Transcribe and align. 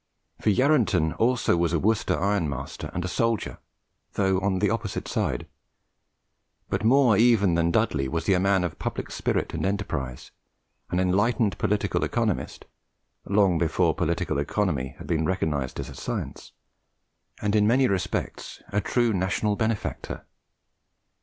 For 0.39 0.49
Yarranton 0.49 1.13
also 1.19 1.55
was 1.55 1.73
a 1.73 1.79
Worcester 1.79 2.17
ironmaster 2.19 2.89
and 2.91 3.05
a 3.05 3.07
soldier 3.07 3.59
though 4.13 4.39
on 4.39 4.57
the 4.57 4.71
opposite 4.71 5.07
side, 5.07 5.45
but 6.71 6.83
more 6.83 7.17
even 7.17 7.53
than 7.53 7.69
Dudley 7.69 8.07
was 8.07 8.25
he 8.25 8.33
a 8.33 8.39
man 8.39 8.63
of 8.63 8.79
public 8.79 9.11
spirit 9.11 9.53
and 9.53 9.63
enterprise, 9.63 10.31
an 10.89 10.99
enlightened 10.99 11.55
political 11.59 12.03
economist 12.03 12.65
(long 13.27 13.59
before 13.59 13.93
political 13.93 14.39
economy 14.39 14.95
had 14.97 15.05
been 15.05 15.23
recognised 15.27 15.79
as 15.79 15.87
a 15.87 15.93
science), 15.93 16.51
and 17.39 17.55
in 17.55 17.67
many 17.67 17.87
respects 17.87 18.63
a 18.69 18.81
true 18.81 19.13
national 19.13 19.55
benefactor. 19.55 20.25